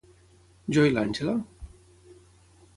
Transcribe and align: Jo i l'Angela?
Jo 0.77 0.85
i 0.87 0.95
l'Angela? 0.95 1.37